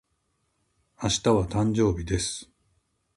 [1.03, 2.49] 明日は、誕生日です。